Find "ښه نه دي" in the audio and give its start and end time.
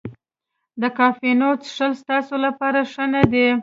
2.91-3.47